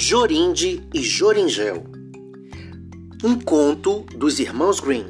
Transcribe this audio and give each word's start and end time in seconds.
Jorinde 0.00 0.88
e 0.94 1.02
Joringel. 1.02 1.82
Um 3.24 3.36
conto 3.36 4.02
dos 4.16 4.38
irmãos 4.38 4.78
Green. 4.78 5.04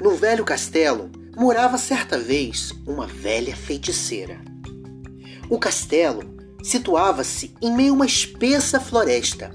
No 0.00 0.16
velho 0.16 0.42
castelo 0.42 1.10
morava 1.36 1.76
certa 1.76 2.18
vez 2.18 2.72
uma 2.86 3.06
velha 3.06 3.54
feiticeira. 3.54 4.40
O 5.50 5.58
castelo 5.58 6.34
situava-se 6.62 7.54
em 7.60 7.70
meio 7.76 7.92
a 7.92 7.96
uma 7.96 8.06
espessa 8.06 8.80
floresta, 8.80 9.52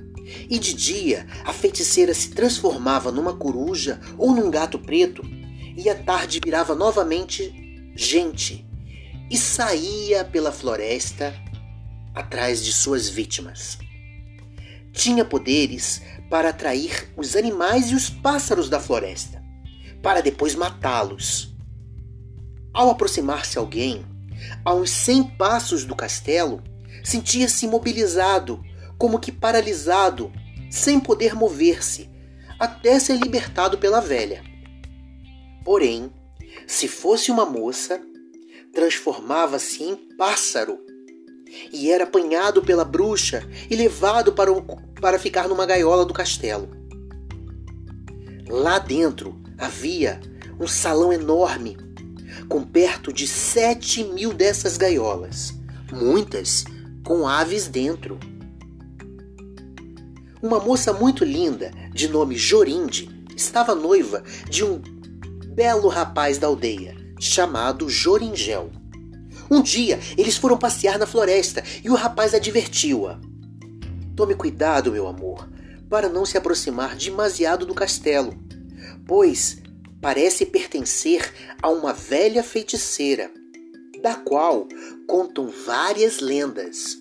e 0.48 0.60
de 0.60 0.76
dia 0.76 1.26
a 1.44 1.52
feiticeira 1.52 2.14
se 2.14 2.30
transformava 2.30 3.12
numa 3.12 3.34
coruja 3.34 4.00
ou 4.16 4.32
num 4.32 4.52
gato 4.52 4.78
preto, 4.78 5.24
e 5.76 5.90
à 5.90 5.96
tarde 5.96 6.40
virava 6.46 6.76
novamente 6.76 7.52
gente 7.96 8.64
e 9.28 9.36
saía 9.36 10.24
pela 10.24 10.52
floresta 10.52 11.34
atrás 12.14 12.64
de 12.64 12.72
suas 12.72 13.10
vítimas. 13.10 13.80
Tinha 14.98 15.24
poderes 15.24 16.02
para 16.28 16.50
atrair 16.50 17.14
os 17.16 17.36
animais 17.36 17.92
e 17.92 17.96
os 17.96 18.10
pássaros 18.10 18.68
da 18.68 18.80
floresta, 18.80 19.44
para 20.02 20.22
depois 20.22 20.56
matá-los. 20.56 21.56
Ao 22.74 22.90
aproximar-se 22.90 23.60
alguém, 23.60 24.04
a 24.66 24.74
uns 24.74 24.90
cem 24.90 25.24
passos 25.24 25.86
do 25.86 25.96
castelo, 25.96 26.64
sentia-se 27.04 27.68
imobilizado, 27.68 28.60
como 28.98 29.20
que 29.20 29.32
paralisado, 29.32 30.34
sem 30.72 31.00
poder 31.00 31.36
mover-se, 31.36 32.10
até 32.60 33.00
ser 33.00 33.20
libertado 33.20 33.78
pela 33.78 34.02
velha. 34.02 34.44
Porém, 35.64 36.12
se 36.66 36.88
fosse 36.88 37.30
uma 37.30 37.46
moça, 37.46 38.02
transformava-se 38.74 39.84
em 39.84 39.96
pássaro 40.18 40.80
e 41.72 41.92
era 41.92 42.04
apanhado 42.04 42.62
pela 42.62 42.86
bruxa 42.86 43.48
e 43.70 43.76
levado 43.76 44.34
para, 44.34 44.52
o, 44.52 44.62
para 45.00 45.20
ficar 45.20 45.48
numa 45.48 45.66
gaiola 45.66 46.06
do 46.06 46.14
castelo. 46.14 46.70
Lá 48.50 48.80
dentro 48.80 49.40
havia 49.58 50.20
um 50.60 50.68
salão 50.68 51.12
enorme, 51.12 51.78
com 52.48 52.64
perto 52.64 53.12
de 53.12 53.28
sete 53.28 54.04
mil 54.04 54.34
dessas 54.34 54.78
gaiolas, 54.78 55.54
muitas 55.92 56.66
com 57.04 57.28
aves 57.28 57.68
dentro. 57.68 58.20
Uma 60.42 60.60
moça 60.60 60.94
muito 60.94 61.24
linda, 61.24 61.72
de 61.94 62.08
nome 62.08 62.38
Jorinde, 62.38 63.10
estava 63.36 63.74
noiva 63.74 64.24
de 64.50 64.64
um 64.64 64.82
belo 65.54 65.88
rapaz 65.88 66.38
da 66.38 66.48
aldeia, 66.48 66.96
chamado 67.20 67.90
Joringel. 67.90 68.70
Um 69.50 69.62
dia 69.62 70.00
eles 70.18 70.38
foram 70.38 70.58
passear 70.58 70.98
na 71.00 71.06
floresta 71.06 71.64
e 71.84 71.90
o 71.90 71.96
rapaz 71.96 72.34
advertiu-a: 72.34 73.20
Tome 74.16 74.36
cuidado, 74.36 74.92
meu 74.92 75.08
amor, 75.08 75.48
para 75.90 76.10
não 76.10 76.26
se 76.26 76.38
aproximar 76.38 76.96
demasiado 76.96 77.66
do 77.66 77.74
castelo, 77.74 78.34
pois 79.08 79.62
parece 80.02 80.46
pertencer 80.46 81.34
a 81.62 81.70
uma 81.70 81.94
velha 81.94 82.44
feiticeira, 82.44 83.32
da 84.02 84.16
qual 84.16 84.68
contam 85.08 85.52
várias 85.66 86.20
lendas, 86.20 86.98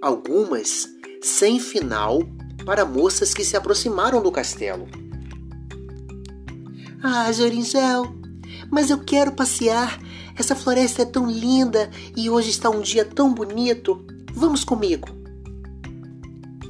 algumas 0.00 0.88
sem 1.22 1.60
final 1.60 2.20
para 2.64 2.84
moças 2.84 3.34
que 3.34 3.44
se 3.44 3.56
aproximaram 3.56 4.22
do 4.22 4.30
castelo. 4.30 4.88
Ah, 7.02 7.32
Joringel, 7.32 8.14
mas 8.70 8.90
eu 8.90 8.98
quero 8.98 9.32
passear. 9.32 9.98
Essa 10.40 10.56
floresta 10.56 11.02
é 11.02 11.04
tão 11.04 11.30
linda 11.30 11.90
e 12.16 12.30
hoje 12.30 12.48
está 12.48 12.70
um 12.70 12.80
dia 12.80 13.04
tão 13.04 13.34
bonito. 13.34 14.06
Vamos 14.32 14.64
comigo. 14.64 15.06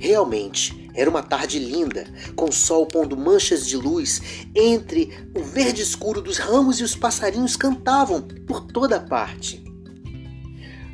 Realmente, 0.00 0.90
era 0.92 1.08
uma 1.08 1.22
tarde 1.22 1.60
linda, 1.60 2.04
com 2.34 2.46
o 2.46 2.52
sol 2.52 2.84
pondo 2.84 3.16
manchas 3.16 3.64
de 3.64 3.76
luz 3.76 4.20
entre 4.56 5.16
o 5.36 5.40
verde 5.44 5.82
escuro 5.82 6.20
dos 6.20 6.38
ramos 6.38 6.80
e 6.80 6.82
os 6.82 6.96
passarinhos 6.96 7.54
cantavam 7.54 8.20
por 8.44 8.60
toda 8.60 8.98
parte. 8.98 9.62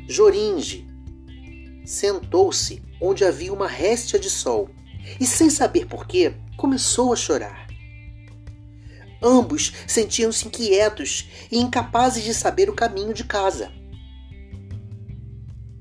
Joringe 0.07 0.87
sentou-se 1.83 2.79
onde 3.01 3.25
havia 3.25 3.51
uma 3.51 3.67
réstia 3.67 4.19
de 4.19 4.29
sol 4.29 4.69
e, 5.19 5.25
sem 5.25 5.49
saber 5.49 5.87
porquê, 5.87 6.35
começou 6.55 7.11
a 7.11 7.15
chorar. 7.15 7.66
Ambos 9.21 9.73
sentiam-se 9.87 10.47
inquietos 10.47 11.27
e 11.51 11.57
incapazes 11.57 12.23
de 12.23 12.33
saber 12.33 12.69
o 12.69 12.75
caminho 12.75 13.13
de 13.13 13.23
casa. 13.23 13.71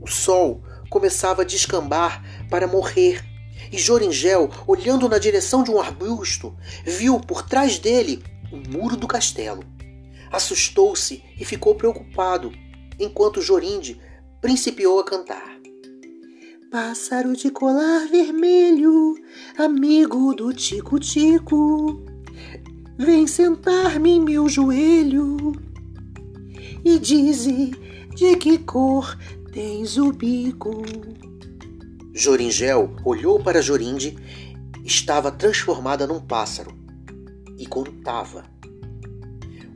O 0.01 0.07
sol 0.07 0.63
começava 0.89 1.43
a 1.43 1.45
descambar 1.45 2.23
para 2.49 2.67
morrer, 2.67 3.25
e 3.73 3.79
Joringel, 3.79 4.51
olhando 4.67 5.09
na 5.09 5.19
direção 5.19 5.63
de 5.63 5.71
um 5.71 5.81
arbusto, 5.81 6.57
viu 6.85 7.19
por 7.21 7.43
trás 7.43 7.79
dele 7.79 8.23
o 8.53 8.57
muro 8.57 8.97
do 8.97 9.09
castelo. 9.09 9.65
Assustou-se 10.31 11.23
e 11.39 11.45
ficou 11.45 11.75
preocupado, 11.75 12.53
enquanto 12.99 13.43
Jorinde 13.43 14.01
principiou 14.41 15.01
a 15.01 15.05
cantar. 15.05 15.57
Pássaro 16.71 17.35
de 17.35 17.51
colar 17.51 18.07
vermelho, 18.09 19.15
amigo 19.59 20.35
do 20.35 20.53
tico-tico 20.53 22.16
vem 22.99 23.27
sentar-me 23.27 24.11
em 24.11 24.21
meu 24.21 24.49
joelho 24.49 25.53
e 26.85 26.99
dize 26.99 27.73
de 28.15 28.37
que 28.37 28.59
cor 28.59 29.19
tens 29.53 29.97
o 29.97 30.13
bico. 30.13 30.83
Joringel 32.15 32.97
olhou 33.05 33.43
para 33.43 33.61
Jorinde, 33.61 34.17
estava 34.85 35.31
transformada 35.31 36.07
num 36.07 36.21
pássaro 36.21 36.73
e 37.59 37.67
contava. 37.67 38.45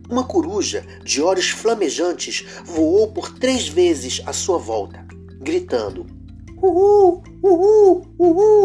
Uma 0.09 0.25
coruja 0.25 0.85
de 1.05 1.23
olhos 1.23 1.51
flamejantes 1.51 2.45
voou 2.65 3.13
por 3.13 3.33
três 3.33 3.69
vezes 3.69 4.23
à 4.27 4.33
sua 4.33 4.59
volta, 4.59 5.07
gritando: 5.39 6.07
Uhul, 6.61 7.23
uhul, 7.43 8.07
uhul! 8.19 8.60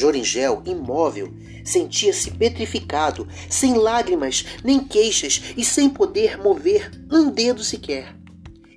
Joringel, 0.00 0.62
imóvel, 0.64 1.30
sentia-se 1.62 2.30
petrificado, 2.30 3.28
sem 3.50 3.74
lágrimas 3.74 4.46
nem 4.64 4.80
queixas 4.80 5.52
e 5.58 5.62
sem 5.62 5.90
poder 5.90 6.38
mover 6.38 6.90
um 7.12 7.30
dedo 7.30 7.62
sequer. 7.62 8.16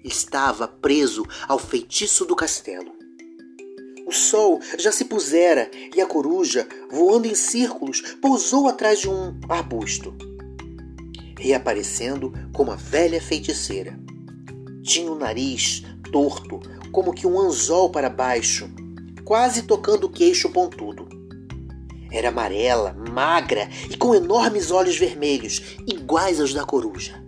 Estava 0.04 0.68
preso 0.68 1.26
ao 1.48 1.58
feitiço 1.58 2.26
do 2.26 2.36
castelo. 2.36 2.92
O 4.06 4.12
sol 4.12 4.60
já 4.78 4.92
se 4.92 5.06
pusera 5.06 5.72
e 5.96 6.02
a 6.02 6.06
coruja, 6.06 6.68
voando 6.92 7.26
em 7.26 7.36
círculos, 7.36 8.02
pousou 8.22 8.68
atrás 8.68 9.00
de 9.00 9.10
um 9.10 9.40
arbusto, 9.48 10.14
reaparecendo 11.40 12.34
como 12.52 12.70
a 12.70 12.76
velha 12.76 13.22
feiticeira. 13.22 13.98
Tinha 14.84 15.10
o 15.10 15.18
nariz 15.18 15.84
torto, 16.12 16.60
como 16.92 17.14
que 17.14 17.26
um 17.26 17.40
anzol 17.40 17.90
para 17.90 18.10
baixo, 18.10 18.70
quase 19.24 19.64
tocando 19.64 20.08
o 20.08 20.10
queixo 20.10 20.50
pontudo. 20.50 20.93
Era 22.14 22.30
amarela, 22.30 22.96
magra 23.12 23.68
e 23.90 23.98
com 23.98 24.14
enormes 24.14 24.70
olhos 24.70 24.96
vermelhos, 24.96 25.78
iguais 25.88 26.40
aos 26.40 26.54
da 26.54 26.64
coruja. 26.64 27.20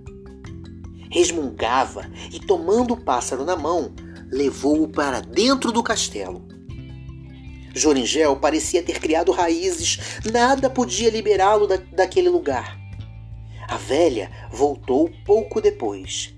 Resmungava 1.10 2.08
e, 2.32 2.40
tomando 2.40 2.94
o 2.94 3.04
pássaro 3.04 3.44
na 3.44 3.56
mão, 3.56 3.92
levou-o 4.32 4.88
para 4.88 5.22
dentro 5.22 5.72
do 5.72 5.82
castelo. 5.82 6.48
Joringel 7.74 8.36
parecia 8.38 8.84
ter 8.84 9.00
criado 9.00 9.32
raízes, 9.32 10.20
nada 10.32 10.70
podia 10.70 11.10
liberá-lo 11.10 11.66
da, 11.66 11.78
daquele 11.78 12.30
lugar. 12.30 12.80
A 13.68 13.78
velha 13.78 14.30
voltou 14.52 15.10
pouco 15.26 15.60
depois 15.60 16.32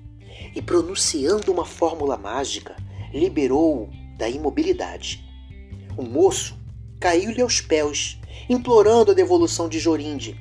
e, 0.55 0.61
pronunciando 0.61 1.51
uma 1.51 1.65
fórmula 1.65 2.17
mágica, 2.17 2.77
liberou-o 3.13 3.89
da 4.17 4.29
imobilidade. 4.29 5.23
O 5.97 6.03
moço 6.03 6.57
caiu-lhe 6.99 7.41
aos 7.41 7.61
pés, 7.61 8.19
implorando 8.49 9.11
a 9.11 9.13
devolução 9.13 9.67
de 9.67 9.79
Jorinde. 9.79 10.39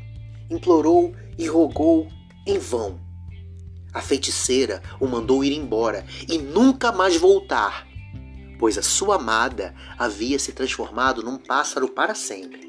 Implorou 0.51 1.15
e 1.39 1.47
rogou 1.47 2.09
em 2.47 2.59
vão. 2.59 3.01
A 3.93 4.01
feiticeira 4.01 4.83
o 5.01 5.07
mandou 5.07 5.43
ir 5.43 5.53
embora 5.53 6.05
e 6.29 6.39
nunca 6.39 6.93
mais 6.93 7.17
voltar, 7.17 7.87
pois 8.59 8.77
a 8.77 8.83
sua 8.83 9.17
amada 9.17 9.75
havia 9.99 10.39
se 10.39 10.53
transformado 10.53 11.23
num 11.23 11.39
pássaro 11.39 11.89
para 11.89 12.15
sempre. 12.15 12.67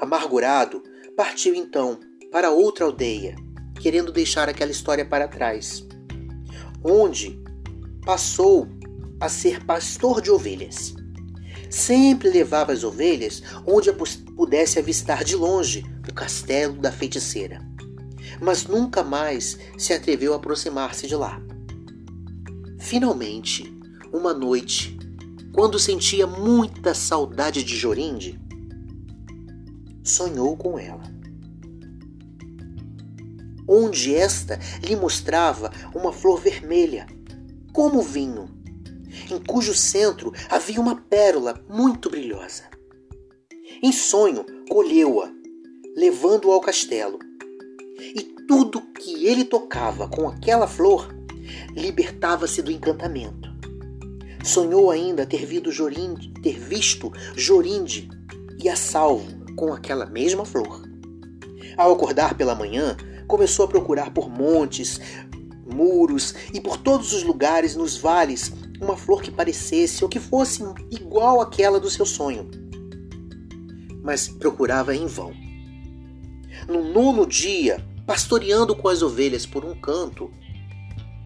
Amargurado, 0.00 0.82
partiu 1.16 1.54
então 1.54 1.98
para 2.30 2.50
outra 2.50 2.84
aldeia, 2.84 3.36
querendo 3.80 4.12
deixar 4.12 4.48
aquela 4.48 4.70
história 4.70 5.04
para 5.04 5.28
trás, 5.28 5.86
onde 6.82 7.42
passou 8.04 8.68
a 9.20 9.28
ser 9.28 9.64
pastor 9.64 10.20
de 10.20 10.30
ovelhas. 10.30 10.94
Sempre 11.74 12.30
levava 12.30 12.70
as 12.72 12.84
ovelhas 12.84 13.42
onde 13.66 13.92
pudesse 14.36 14.78
avistar 14.78 15.24
de 15.24 15.34
longe 15.34 15.84
o 16.08 16.14
castelo 16.14 16.74
da 16.74 16.92
feiticeira. 16.92 17.60
Mas 18.40 18.64
nunca 18.64 19.02
mais 19.02 19.58
se 19.76 19.92
atreveu 19.92 20.32
a 20.32 20.36
aproximar-se 20.36 21.08
de 21.08 21.16
lá. 21.16 21.42
Finalmente, 22.78 23.76
uma 24.12 24.32
noite, 24.32 24.96
quando 25.52 25.76
sentia 25.76 26.28
muita 26.28 26.94
saudade 26.94 27.64
de 27.64 27.76
Jorinde, 27.76 28.40
sonhou 30.04 30.56
com 30.56 30.78
ela. 30.78 31.02
Onde 33.66 34.14
esta 34.14 34.60
lhe 34.80 34.94
mostrava 34.94 35.72
uma 35.92 36.12
flor 36.12 36.40
vermelha, 36.40 37.04
como 37.72 38.00
vinho, 38.00 38.53
em 39.30 39.38
cujo 39.38 39.74
centro 39.74 40.32
havia 40.48 40.80
uma 40.80 40.96
pérola 40.96 41.62
muito 41.68 42.10
brilhosa. 42.10 42.64
Em 43.82 43.92
sonho, 43.92 44.44
colheu-a, 44.68 45.30
levando-a 45.96 46.54
ao 46.54 46.60
castelo. 46.60 47.18
E 47.98 48.22
tudo 48.46 48.80
que 48.80 49.26
ele 49.26 49.44
tocava 49.44 50.08
com 50.08 50.28
aquela 50.28 50.66
flor 50.66 51.08
libertava-se 51.74 52.62
do 52.62 52.70
encantamento. 52.70 53.52
Sonhou 54.44 54.90
ainda 54.90 55.24
ter, 55.24 55.46
Jorinde, 55.70 56.32
ter 56.42 56.58
visto 56.58 57.10
Jorinde 57.34 58.08
e 58.62 58.68
a 58.68 58.76
salvo 58.76 59.44
com 59.56 59.72
aquela 59.72 60.06
mesma 60.06 60.44
flor. 60.44 60.82
Ao 61.76 61.92
acordar 61.92 62.34
pela 62.34 62.54
manhã, 62.54 62.96
começou 63.26 63.64
a 63.64 63.68
procurar 63.68 64.12
por 64.12 64.28
montes, 64.28 65.00
muros 65.64 66.34
e 66.52 66.60
por 66.60 66.76
todos 66.76 67.12
os 67.12 67.22
lugares 67.22 67.74
nos 67.74 67.96
vales 67.96 68.52
uma 68.80 68.96
flor 68.96 69.22
que 69.22 69.30
parecesse 69.30 70.02
ou 70.02 70.10
que 70.10 70.20
fosse 70.20 70.62
igual 70.90 71.40
àquela 71.40 71.78
do 71.78 71.90
seu 71.90 72.04
sonho. 72.04 72.50
Mas 74.02 74.28
procurava 74.28 74.94
em 74.94 75.06
vão. 75.06 75.32
No 76.68 76.82
nono 76.82 77.26
dia, 77.26 77.84
pastoreando 78.06 78.74
com 78.76 78.88
as 78.88 79.02
ovelhas 79.02 79.46
por 79.46 79.64
um 79.64 79.74
canto, 79.74 80.30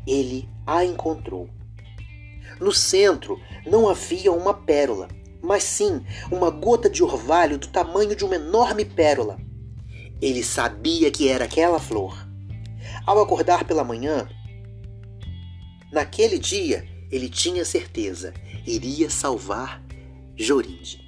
ele 0.06 0.48
a 0.66 0.84
encontrou. 0.84 1.48
No 2.60 2.72
centro 2.72 3.40
não 3.66 3.88
havia 3.88 4.32
uma 4.32 4.54
pérola, 4.54 5.08
mas 5.42 5.62
sim 5.62 6.02
uma 6.30 6.50
gota 6.50 6.90
de 6.90 7.02
orvalho 7.02 7.58
do 7.58 7.68
tamanho 7.68 8.16
de 8.16 8.24
uma 8.24 8.34
enorme 8.34 8.84
pérola. 8.84 9.38
Ele 10.20 10.42
sabia 10.42 11.10
que 11.10 11.28
era 11.28 11.44
aquela 11.44 11.78
flor. 11.78 12.26
Ao 13.06 13.20
acordar 13.20 13.64
pela 13.64 13.84
manhã, 13.84 14.28
naquele 15.92 16.38
dia 16.38 16.84
ele 17.10 17.28
tinha 17.28 17.64
certeza, 17.64 18.34
iria 18.66 19.08
salvar 19.10 19.82
Jorinde. 20.36 21.00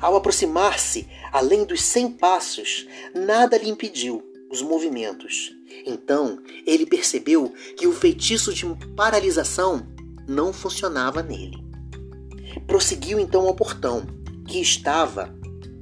Ao 0.00 0.16
aproximar-se, 0.16 1.08
além 1.32 1.64
dos 1.64 1.82
cem 1.82 2.10
passos, 2.10 2.86
nada 3.14 3.58
lhe 3.58 3.68
impediu 3.68 4.22
os 4.50 4.62
movimentos. 4.62 5.52
Então 5.86 6.38
ele 6.66 6.86
percebeu 6.86 7.52
que 7.76 7.86
o 7.86 7.92
feitiço 7.92 8.52
de 8.52 8.64
paralisação 8.96 9.86
não 10.26 10.52
funcionava 10.52 11.22
nele. 11.22 11.58
Prosseguiu 12.66 13.18
então 13.18 13.46
ao 13.46 13.54
portão, 13.54 14.06
que 14.46 14.60
estava 14.60 15.34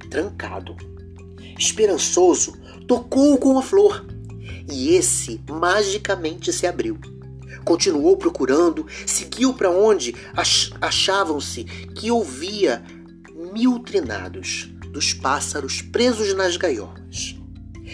trancado. 0.09 0.75
Esperançoso, 1.57 2.53
tocou 2.87 3.37
com 3.37 3.57
a 3.57 3.61
flor 3.61 4.05
e 4.71 4.95
esse 4.95 5.41
magicamente 5.49 6.51
se 6.53 6.67
abriu. 6.67 6.99
Continuou 7.63 8.17
procurando, 8.17 8.85
seguiu 9.05 9.53
para 9.53 9.69
onde 9.69 10.15
achavam-se 10.81 11.63
que 11.63 12.11
ouvia 12.11 12.83
mil 13.53 13.79
trinados 13.79 14.69
dos 14.91 15.13
pássaros 15.13 15.81
presos 15.81 16.33
nas 16.33 16.57
gaiolas. 16.57 17.35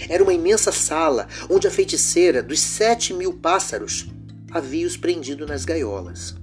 Era 0.10 0.24
uma 0.24 0.34
imensa 0.34 0.72
sala 0.72 1.28
onde 1.50 1.68
a 1.68 1.72
feiticeira 1.72 2.44
dos 2.44 2.60
sete 2.60 3.14
mil 3.14 3.34
pássaros 3.34 4.08
havia 4.52 4.86
os 4.86 4.98
prendido 4.98 5.46
nas 5.46 5.66
gaiolas. 5.66 6.36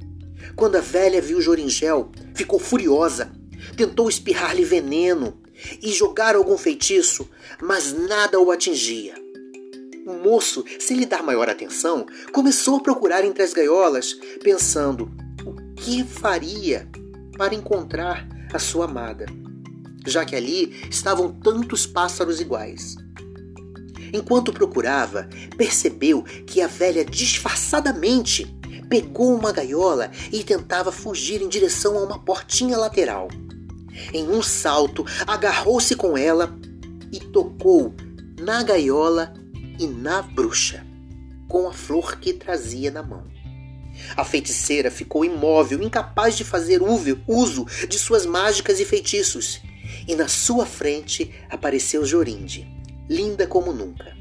Quando 0.56 0.76
a 0.76 0.80
velha 0.80 1.20
viu 1.20 1.40
Joringel, 1.40 2.10
ficou 2.34 2.58
furiosa, 2.58 3.32
tentou 3.76 4.08
espirrar-lhe 4.08 4.64
veneno 4.64 5.40
e 5.80 5.92
jogar 5.92 6.34
algum 6.34 6.58
feitiço, 6.58 7.28
mas 7.60 7.92
nada 7.92 8.40
o 8.40 8.50
atingia. 8.50 9.21
O 10.04 10.14
moço, 10.14 10.64
sem 10.80 10.96
lhe 10.96 11.06
dar 11.06 11.22
maior 11.22 11.48
atenção, 11.48 12.04
começou 12.32 12.76
a 12.76 12.80
procurar 12.80 13.24
entre 13.24 13.42
as 13.42 13.52
gaiolas, 13.52 14.14
pensando 14.42 15.08
o 15.46 15.74
que 15.74 16.02
faria 16.02 16.88
para 17.36 17.54
encontrar 17.54 18.26
a 18.52 18.58
sua 18.58 18.86
amada, 18.86 19.26
já 20.04 20.24
que 20.24 20.34
ali 20.34 20.74
estavam 20.90 21.32
tantos 21.32 21.86
pássaros 21.86 22.40
iguais. 22.40 22.96
Enquanto 24.12 24.52
procurava, 24.52 25.28
percebeu 25.56 26.22
que 26.46 26.60
a 26.60 26.66
velha 26.66 27.04
disfarçadamente 27.04 28.44
pegou 28.88 29.34
uma 29.34 29.52
gaiola 29.52 30.10
e 30.32 30.42
tentava 30.42 30.90
fugir 30.90 31.40
em 31.40 31.48
direção 31.48 31.96
a 31.96 32.02
uma 32.02 32.18
portinha 32.18 32.76
lateral. 32.76 33.28
Em 34.12 34.28
um 34.28 34.42
salto, 34.42 35.06
agarrou-se 35.26 35.94
com 35.94 36.18
ela 36.18 36.54
e 37.12 37.20
tocou 37.20 37.94
na 38.38 38.62
gaiola 38.62 39.32
e 39.78 39.86
na 39.86 40.22
bruxa, 40.22 40.84
com 41.48 41.68
a 41.68 41.72
flor 41.72 42.18
que 42.18 42.32
trazia 42.32 42.90
na 42.90 43.02
mão. 43.02 43.26
A 44.16 44.24
feiticeira 44.24 44.90
ficou 44.90 45.24
imóvel, 45.24 45.82
incapaz 45.82 46.36
de 46.36 46.44
fazer 46.44 46.80
uso 47.26 47.66
de 47.88 47.98
suas 47.98 48.24
mágicas 48.24 48.80
e 48.80 48.84
feitiços, 48.84 49.60
e 50.06 50.14
na 50.14 50.28
sua 50.28 50.64
frente 50.64 51.32
apareceu 51.50 52.04
Jorinde, 52.04 52.66
linda 53.08 53.46
como 53.46 53.72
nunca. 53.72 54.16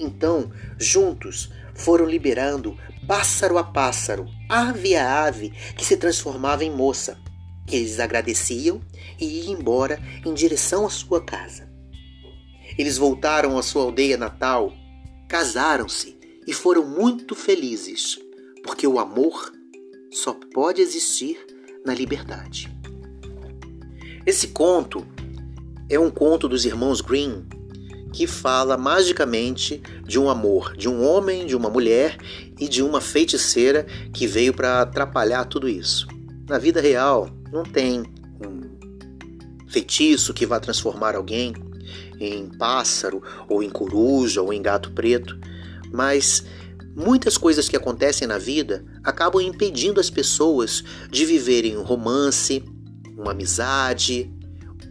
Então, 0.00 0.50
juntos, 0.78 1.52
foram 1.74 2.06
liberando 2.06 2.78
pássaro 3.06 3.58
a 3.58 3.64
pássaro, 3.64 4.26
ave 4.48 4.96
a 4.96 5.24
ave, 5.24 5.50
que 5.76 5.84
se 5.84 5.96
transformava 5.96 6.64
em 6.64 6.70
moça, 6.70 7.18
que 7.66 7.76
eles 7.76 8.00
agradeciam 8.00 8.80
e 9.20 9.42
iam 9.42 9.58
embora 9.58 10.00
em 10.24 10.32
direção 10.32 10.86
à 10.86 10.90
sua 10.90 11.22
casa. 11.24 11.73
Eles 12.78 12.98
voltaram 12.98 13.56
à 13.56 13.62
sua 13.62 13.82
aldeia 13.82 14.16
natal, 14.16 14.72
casaram-se 15.28 16.18
e 16.46 16.52
foram 16.52 16.84
muito 16.86 17.34
felizes, 17.34 18.18
porque 18.62 18.86
o 18.86 18.98
amor 18.98 19.52
só 20.10 20.36
pode 20.52 20.80
existir 20.80 21.38
na 21.84 21.94
liberdade. 21.94 22.72
Esse 24.26 24.48
conto 24.48 25.06
é 25.88 25.98
um 25.98 26.10
conto 26.10 26.48
dos 26.48 26.64
irmãos 26.64 27.00
Green 27.00 27.46
que 28.12 28.26
fala 28.26 28.76
magicamente 28.76 29.82
de 30.06 30.20
um 30.20 30.30
amor, 30.30 30.76
de 30.76 30.88
um 30.88 31.04
homem, 31.04 31.46
de 31.46 31.56
uma 31.56 31.68
mulher 31.68 32.16
e 32.58 32.68
de 32.68 32.80
uma 32.80 33.00
feiticeira 33.00 33.84
que 34.12 34.26
veio 34.26 34.54
para 34.54 34.82
atrapalhar 34.82 35.44
tudo 35.46 35.68
isso. 35.68 36.06
Na 36.48 36.56
vida 36.56 36.80
real, 36.80 37.28
não 37.52 37.64
tem 37.64 38.04
um 38.40 39.68
feitiço 39.68 40.32
que 40.32 40.46
vá 40.46 40.60
transformar 40.60 41.16
alguém 41.16 41.52
em 42.20 42.48
pássaro, 42.48 43.22
ou 43.48 43.62
em 43.62 43.70
coruja, 43.70 44.42
ou 44.42 44.52
em 44.52 44.62
gato 44.62 44.90
preto, 44.92 45.38
mas 45.92 46.44
muitas 46.94 47.36
coisas 47.36 47.68
que 47.68 47.76
acontecem 47.76 48.26
na 48.26 48.38
vida 48.38 48.84
acabam 49.02 49.42
impedindo 49.42 50.00
as 50.00 50.10
pessoas 50.10 50.82
de 51.10 51.24
viverem 51.24 51.76
um 51.76 51.82
romance, 51.82 52.64
uma 53.16 53.32
amizade, 53.32 54.32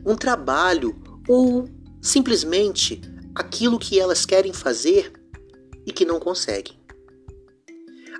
um 0.05 0.15
trabalho 0.15 0.95
ou 1.27 1.67
simplesmente 2.01 3.01
aquilo 3.33 3.79
que 3.79 3.99
elas 3.99 4.25
querem 4.25 4.53
fazer 4.53 5.11
e 5.85 5.91
que 5.91 6.05
não 6.05 6.19
conseguem. 6.19 6.77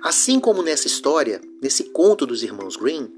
Assim 0.02 0.38
como 0.38 0.62
nessa 0.62 0.86
história, 0.86 1.40
nesse 1.62 1.84
conto 1.84 2.26
dos 2.26 2.42
irmãos 2.42 2.76
Green, 2.76 3.10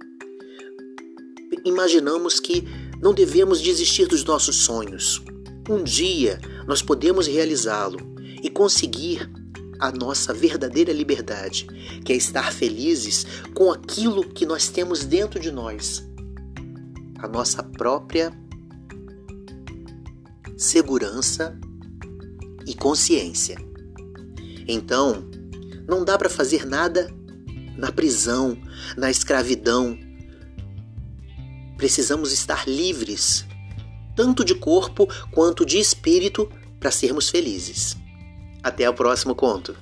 imaginamos 1.65 2.39
que 2.39 2.65
não 3.01 3.13
devemos 3.13 3.61
desistir 3.61 4.07
dos 4.07 4.25
nossos 4.25 4.57
sonhos. 4.57 5.23
Um 5.69 5.83
dia 5.83 6.41
nós 6.67 6.83
podemos 6.83 7.27
realizá-lo 7.27 7.99
e 8.43 8.49
conseguir 8.49 9.31
a 9.79 9.91
nossa 9.91 10.33
verdadeira 10.33 10.93
liberdade, 10.93 11.67
que 12.05 12.13
é 12.13 12.17
estar 12.17 12.53
felizes 12.53 13.27
com 13.55 13.73
aquilo 13.73 14.25
que 14.25 14.47
nós 14.47 14.69
temos 14.69 15.05
dentro 15.05 15.39
de 15.39 15.51
nós, 15.51 16.07
a 17.19 17.29
nossa 17.29 17.63
própria 17.63 18.33
segurança 20.57 21.59
e 22.67 22.75
consciência. 22.75 23.57
Então, 24.67 25.29
não 25.87 26.05
dá 26.05 26.17
para 26.17 26.29
fazer 26.29 26.65
nada 26.67 27.13
na 27.77 27.93
prisão, 27.93 28.57
na 28.97 29.11
escravidão. 29.11 29.99
Precisamos 31.77 32.33
estar 32.33 32.67
livres, 32.67 33.45
tanto 34.17 34.45
de 34.45 34.55
corpo 34.55 35.07
quanto 35.31 35.65
de 35.65 35.79
espírito, 35.79 36.51
para 36.81 36.91
sermos 36.91 37.29
felizes. 37.29 37.97
Até 38.63 38.89
o 38.89 38.95
próximo 38.95 39.35
conto. 39.35 39.77